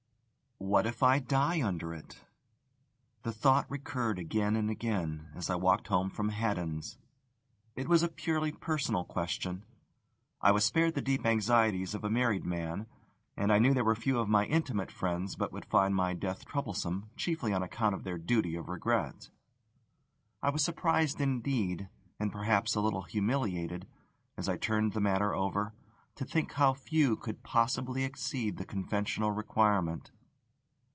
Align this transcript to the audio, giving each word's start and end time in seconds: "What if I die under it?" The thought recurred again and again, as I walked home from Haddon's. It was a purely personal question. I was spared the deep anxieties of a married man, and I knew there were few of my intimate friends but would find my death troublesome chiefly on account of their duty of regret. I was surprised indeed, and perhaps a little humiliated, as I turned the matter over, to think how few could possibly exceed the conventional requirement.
"What 0.63 0.85
if 0.85 1.01
I 1.01 1.17
die 1.17 1.59
under 1.63 1.91
it?" 1.91 2.23
The 3.23 3.31
thought 3.31 3.65
recurred 3.67 4.19
again 4.19 4.55
and 4.55 4.69
again, 4.69 5.29
as 5.33 5.49
I 5.49 5.55
walked 5.55 5.87
home 5.87 6.11
from 6.11 6.29
Haddon's. 6.29 6.99
It 7.75 7.89
was 7.89 8.03
a 8.03 8.07
purely 8.07 8.51
personal 8.51 9.03
question. 9.03 9.65
I 10.39 10.51
was 10.51 10.63
spared 10.63 10.93
the 10.93 11.01
deep 11.01 11.25
anxieties 11.25 11.95
of 11.95 12.03
a 12.03 12.11
married 12.11 12.45
man, 12.45 12.85
and 13.35 13.51
I 13.51 13.57
knew 13.57 13.73
there 13.73 13.83
were 13.83 13.95
few 13.95 14.19
of 14.19 14.29
my 14.29 14.45
intimate 14.45 14.91
friends 14.91 15.35
but 15.35 15.51
would 15.51 15.65
find 15.65 15.95
my 15.95 16.13
death 16.13 16.45
troublesome 16.45 17.09
chiefly 17.17 17.53
on 17.53 17.63
account 17.63 17.95
of 17.95 18.03
their 18.03 18.19
duty 18.19 18.55
of 18.55 18.69
regret. 18.69 19.31
I 20.43 20.51
was 20.51 20.63
surprised 20.63 21.19
indeed, 21.19 21.89
and 22.19 22.31
perhaps 22.31 22.75
a 22.75 22.81
little 22.81 23.01
humiliated, 23.01 23.87
as 24.37 24.47
I 24.47 24.57
turned 24.57 24.93
the 24.93 25.01
matter 25.01 25.33
over, 25.33 25.73
to 26.17 26.23
think 26.23 26.51
how 26.51 26.75
few 26.75 27.15
could 27.15 27.41
possibly 27.41 28.03
exceed 28.03 28.57
the 28.57 28.63
conventional 28.65 29.31
requirement. 29.31 30.11